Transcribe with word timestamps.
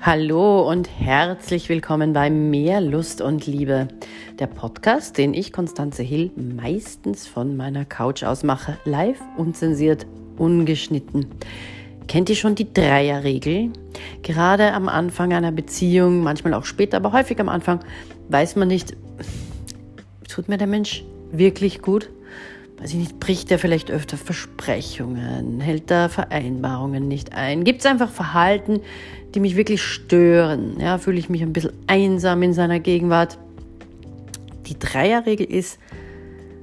Hallo 0.00 0.70
und 0.70 0.88
herzlich 1.00 1.68
willkommen 1.68 2.12
bei 2.12 2.30
Mehr 2.30 2.80
Lust 2.80 3.20
und 3.20 3.48
Liebe, 3.48 3.88
der 4.38 4.46
Podcast, 4.46 5.18
den 5.18 5.34
ich, 5.34 5.52
Konstanze 5.52 6.04
Hill, 6.04 6.30
meistens 6.36 7.26
von 7.26 7.56
meiner 7.56 7.84
Couch 7.84 8.22
aus 8.22 8.44
mache, 8.44 8.78
live, 8.84 9.20
unzensiert, 9.36 10.06
ungeschnitten. 10.36 11.26
Kennt 12.06 12.30
ihr 12.30 12.36
schon 12.36 12.54
die 12.54 12.72
Dreierregel? 12.72 13.72
Gerade 14.22 14.72
am 14.72 14.88
Anfang 14.88 15.32
einer 15.32 15.50
Beziehung, 15.50 16.22
manchmal 16.22 16.54
auch 16.54 16.64
später, 16.64 16.98
aber 16.98 17.12
häufig 17.12 17.40
am 17.40 17.48
Anfang, 17.48 17.80
weiß 18.28 18.54
man 18.54 18.68
nicht, 18.68 18.96
tut 20.28 20.48
mir 20.48 20.58
der 20.58 20.68
Mensch 20.68 21.04
wirklich 21.32 21.82
gut? 21.82 22.08
Weiß 22.80 22.90
ich 22.90 22.96
nicht, 22.96 23.20
bricht 23.20 23.50
er 23.50 23.58
vielleicht 23.58 23.90
öfter 23.90 24.16
Versprechungen, 24.16 25.60
hält 25.60 25.90
er 25.90 26.08
Vereinbarungen 26.08 27.08
nicht 27.08 27.32
ein? 27.32 27.64
Gibt 27.64 27.80
es 27.80 27.86
einfach 27.86 28.10
Verhalten, 28.10 28.80
die 29.34 29.40
mich 29.40 29.56
wirklich 29.56 29.82
stören? 29.82 30.78
Ja, 30.78 30.98
fühle 30.98 31.18
ich 31.18 31.28
mich 31.28 31.42
ein 31.42 31.52
bisschen 31.52 31.72
einsam 31.86 32.42
in 32.42 32.52
seiner 32.52 32.78
Gegenwart? 32.78 33.38
Die 34.66 34.78
Dreierregel 34.78 35.46
ist, 35.46 35.78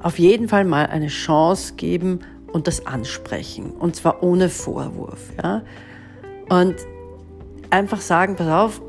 auf 0.00 0.18
jeden 0.18 0.48
Fall 0.48 0.64
mal 0.64 0.86
eine 0.86 1.08
Chance 1.08 1.74
geben 1.76 2.20
und 2.52 2.68
das 2.68 2.86
ansprechen. 2.86 3.70
Und 3.70 3.96
zwar 3.96 4.22
ohne 4.22 4.48
Vorwurf. 4.48 5.32
Ja? 5.42 5.62
Und 6.48 6.76
einfach 7.70 8.00
sagen, 8.00 8.36
pass 8.36 8.48
auf, 8.48 8.82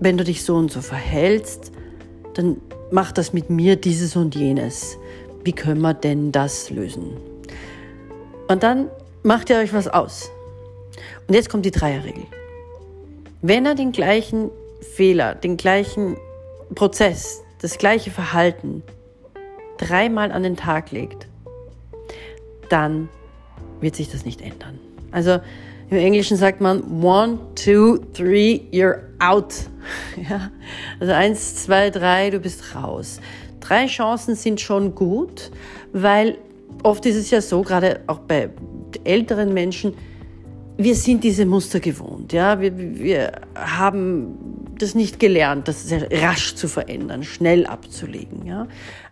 wenn 0.00 0.18
du 0.18 0.24
dich 0.24 0.44
so 0.44 0.56
und 0.56 0.70
so 0.70 0.82
verhältst, 0.82 1.72
dann 2.34 2.58
mach 2.90 3.12
das 3.12 3.32
mit 3.32 3.48
mir 3.48 3.76
dieses 3.76 4.16
und 4.16 4.34
jenes 4.34 4.98
wie 5.44 5.52
können 5.52 5.80
wir 5.80 5.94
denn 5.94 6.32
das 6.32 6.70
lösen? 6.70 7.16
Und 8.48 8.62
dann 8.62 8.88
macht 9.22 9.50
ihr 9.50 9.58
euch 9.58 9.72
was 9.72 9.88
aus. 9.88 10.30
Und 11.26 11.34
jetzt 11.34 11.50
kommt 11.50 11.66
die 11.66 11.70
Dreierregel. 11.70 12.24
Wenn 13.42 13.66
er 13.66 13.74
den 13.74 13.92
gleichen 13.92 14.50
Fehler, 14.80 15.34
den 15.34 15.56
gleichen 15.56 16.16
Prozess, 16.74 17.42
das 17.60 17.78
gleiche 17.78 18.10
Verhalten 18.10 18.82
dreimal 19.76 20.32
an 20.32 20.42
den 20.42 20.56
Tag 20.56 20.90
legt, 20.90 21.28
dann 22.68 23.08
wird 23.80 23.96
sich 23.96 24.10
das 24.10 24.24
nicht 24.24 24.40
ändern. 24.40 24.78
Also 25.10 25.40
im 25.90 25.96
Englischen 25.96 26.36
sagt 26.36 26.60
man 26.60 27.02
one, 27.02 27.38
two, 27.54 27.98
three, 28.12 28.60
you're 28.72 29.00
out. 29.18 29.54
Ja? 30.28 30.50
Also 31.00 31.14
eins, 31.14 31.64
zwei, 31.64 31.88
drei, 31.88 32.28
du 32.28 32.40
bist 32.40 32.74
raus. 32.74 33.20
Drei 33.60 33.86
Chancen 33.86 34.34
sind 34.34 34.60
schon 34.60 34.94
gut, 34.94 35.50
weil 35.92 36.38
oft 36.82 37.04
ist 37.06 37.16
es 37.16 37.30
ja 37.30 37.40
so, 37.40 37.62
gerade 37.62 38.00
auch 38.06 38.20
bei 38.20 38.50
älteren 39.04 39.52
Menschen, 39.52 39.94
wir 40.76 40.94
sind 40.94 41.24
diese 41.24 41.44
Muster 41.44 41.80
gewohnt. 41.80 42.32
Ja? 42.32 42.60
Wir, 42.60 42.78
wir 42.78 43.32
haben 43.56 44.36
das 44.78 44.94
nicht 44.94 45.18
gelernt, 45.18 45.66
das 45.66 45.92
rasch 46.12 46.54
zu 46.54 46.68
verändern, 46.68 47.24
schnell 47.24 47.66
abzulegen. 47.66 48.46
Ja? 48.46 48.68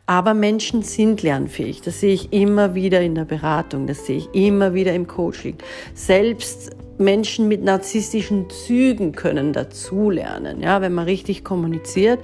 Aber 0.07 0.35
Menschen 0.35 0.83
sind 0.83 1.23
lernfähig. 1.23 1.83
Das 1.83 2.01
sehe 2.01 2.15
ich 2.15 2.33
immer 2.33 2.77
wieder 2.77 3.01
in 3.01 3.17
der 3.17 3.25
Beratung, 3.25 3.89
das 3.89 4.07
sehe 4.07 4.19
ich 4.19 4.29
immer 4.33 4.75
wieder 4.75 4.95
im 4.95 5.09
Coaching. 5.09 5.57
Selbst 5.95 6.71
Menschen 6.99 7.49
mit 7.49 7.65
narzisstischen 7.65 8.49
Zügen 8.49 9.13
können 9.13 9.53
dazulernen, 9.53 10.63
ja, 10.63 10.81
wenn 10.81 10.95
man 10.95 11.05
richtig 11.05 11.45
kommuniziert 11.45 12.21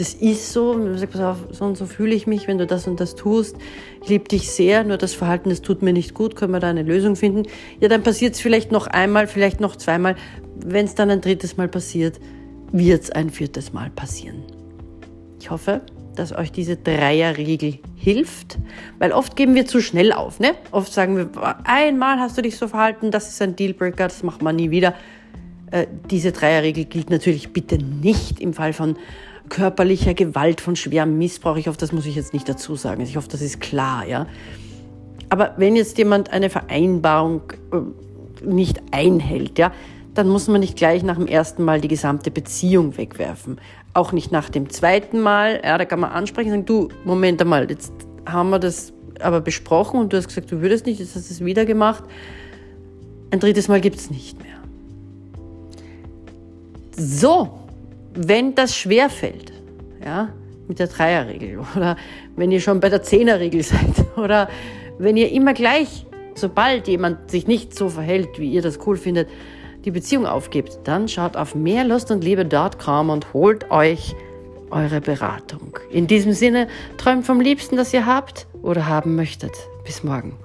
das 0.00 0.14
ist 0.14 0.52
so, 0.54 0.70
und 0.70 1.10
pass 1.10 1.20
auf, 1.20 1.36
so 1.50 1.66
und 1.66 1.76
so 1.76 1.84
fühle 1.84 2.14
ich 2.14 2.26
mich, 2.26 2.48
wenn 2.48 2.56
du 2.56 2.66
das 2.66 2.86
und 2.86 3.00
das 3.00 3.16
tust. 3.16 3.56
Ich 4.02 4.08
liebe 4.08 4.26
dich 4.26 4.50
sehr, 4.50 4.82
nur 4.82 4.96
das 4.96 5.12
Verhalten, 5.12 5.50
das 5.50 5.60
tut 5.60 5.82
mir 5.82 5.92
nicht 5.92 6.14
gut, 6.14 6.36
können 6.36 6.52
wir 6.52 6.60
da 6.60 6.70
eine 6.70 6.82
Lösung 6.82 7.16
finden? 7.16 7.42
Ja, 7.80 7.88
dann 7.88 8.02
passiert 8.02 8.34
es 8.34 8.40
vielleicht 8.40 8.72
noch 8.72 8.86
einmal, 8.86 9.26
vielleicht 9.26 9.60
noch 9.60 9.76
zweimal. 9.76 10.16
Wenn 10.56 10.86
es 10.86 10.94
dann 10.94 11.10
ein 11.10 11.20
drittes 11.20 11.58
Mal 11.58 11.68
passiert, 11.68 12.18
wird 12.72 13.02
es 13.02 13.10
ein 13.10 13.28
viertes 13.28 13.74
Mal 13.74 13.90
passieren. 13.90 14.42
Ich 15.38 15.50
hoffe, 15.50 15.82
dass 16.16 16.32
euch 16.32 16.50
diese 16.50 16.76
Dreierregel 16.76 17.78
hilft, 17.94 18.58
weil 18.98 19.12
oft 19.12 19.36
geben 19.36 19.54
wir 19.54 19.66
zu 19.66 19.82
schnell 19.82 20.14
auf. 20.14 20.40
Ne? 20.40 20.54
Oft 20.70 20.94
sagen 20.94 21.18
wir, 21.18 21.28
einmal 21.64 22.20
hast 22.20 22.38
du 22.38 22.42
dich 22.42 22.56
so 22.56 22.68
verhalten, 22.68 23.10
das 23.10 23.28
ist 23.28 23.42
ein 23.42 23.54
Dealbreaker, 23.54 24.04
das 24.04 24.22
macht 24.22 24.40
man 24.40 24.56
nie 24.56 24.70
wieder. 24.70 24.94
Äh, 25.70 25.86
diese 26.10 26.32
Dreierregel 26.32 26.86
gilt 26.86 27.10
natürlich 27.10 27.52
bitte 27.52 27.76
nicht 27.76 28.40
im 28.40 28.54
Fall 28.54 28.72
von 28.72 28.96
körperlicher 29.48 30.14
Gewalt, 30.14 30.60
von 30.60 30.76
schwerem 30.76 31.18
Missbrauch. 31.18 31.56
Ich 31.56 31.68
hoffe, 31.68 31.78
das 31.78 31.92
muss 31.92 32.06
ich 32.06 32.16
jetzt 32.16 32.32
nicht 32.32 32.48
dazu 32.48 32.76
sagen. 32.76 33.00
Ich 33.02 33.16
hoffe, 33.16 33.28
das 33.28 33.40
ist 33.40 33.60
klar, 33.60 34.06
ja. 34.06 34.26
Aber 35.28 35.54
wenn 35.56 35.76
jetzt 35.76 35.96
jemand 35.98 36.32
eine 36.32 36.50
Vereinbarung 36.50 37.42
äh, 37.72 38.44
nicht 38.44 38.80
einhält, 38.90 39.58
ja, 39.58 39.72
dann 40.14 40.28
muss 40.28 40.48
man 40.48 40.60
nicht 40.60 40.76
gleich 40.76 41.02
nach 41.02 41.16
dem 41.16 41.26
ersten 41.26 41.64
Mal 41.64 41.80
die 41.80 41.88
gesamte 41.88 42.30
Beziehung 42.30 42.96
wegwerfen. 42.96 43.60
Auch 43.94 44.12
nicht 44.12 44.32
nach 44.32 44.50
dem 44.50 44.70
zweiten 44.70 45.20
Mal. 45.20 45.60
Ja, 45.64 45.78
da 45.78 45.84
kann 45.84 46.00
man 46.00 46.10
ansprechen 46.10 46.48
und 46.48 46.54
sagen, 46.54 46.66
du, 46.66 46.88
Moment 47.04 47.40
einmal, 47.40 47.70
jetzt 47.70 47.92
haben 48.26 48.50
wir 48.50 48.58
das 48.58 48.92
aber 49.20 49.40
besprochen 49.40 50.00
und 50.00 50.12
du 50.12 50.16
hast 50.16 50.28
gesagt, 50.28 50.50
du 50.50 50.60
würdest 50.60 50.86
nicht, 50.86 50.98
jetzt 50.98 51.14
hast 51.14 51.30
du 51.30 51.34
es 51.34 51.44
wieder 51.44 51.64
gemacht. 51.64 52.04
Ein 53.30 53.38
drittes 53.40 53.68
Mal 53.68 53.80
gibt 53.80 53.96
es 53.96 54.10
nicht 54.10 54.42
mehr. 54.42 54.50
So, 56.96 57.59
wenn 58.14 58.54
das 58.54 58.76
schwer 58.76 59.10
fällt, 59.10 59.52
ja, 60.04 60.32
mit 60.68 60.78
der 60.78 60.86
Dreierregel 60.86 61.60
oder 61.76 61.96
wenn 62.36 62.52
ihr 62.52 62.60
schon 62.60 62.80
bei 62.80 62.88
der 62.88 63.02
Zehnerregel 63.02 63.62
seid 63.64 64.16
oder 64.16 64.48
wenn 64.98 65.16
ihr 65.16 65.32
immer 65.32 65.54
gleich, 65.54 66.06
sobald 66.34 66.88
jemand 66.88 67.30
sich 67.30 67.46
nicht 67.46 67.74
so 67.74 67.88
verhält, 67.88 68.38
wie 68.38 68.50
ihr 68.50 68.62
das 68.62 68.78
cool 68.86 68.96
findet, 68.96 69.28
die 69.84 69.90
Beziehung 69.90 70.26
aufgibt, 70.26 70.80
dann 70.84 71.08
schaut 71.08 71.36
auf 71.36 71.54
mehrlustundliebe.com 71.54 73.10
und 73.10 73.32
holt 73.32 73.70
euch 73.70 74.14
eure 74.70 75.00
Beratung. 75.00 75.78
In 75.90 76.06
diesem 76.06 76.32
Sinne, 76.32 76.68
träumt 76.96 77.26
vom 77.26 77.40
Liebsten, 77.40 77.76
das 77.76 77.92
ihr 77.92 78.06
habt 78.06 78.46
oder 78.62 78.86
haben 78.86 79.16
möchtet. 79.16 79.52
Bis 79.84 80.04
morgen. 80.04 80.36